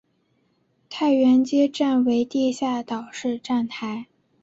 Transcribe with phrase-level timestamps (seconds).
[0.89, 4.07] 太原街站为地下岛式站台。